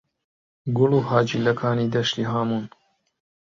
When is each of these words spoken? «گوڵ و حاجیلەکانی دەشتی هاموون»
«گوڵ 0.75 0.91
و 0.99 1.01
حاجیلەکانی 1.09 1.91
دەشتی 1.95 2.29
هاموون» 2.31 2.65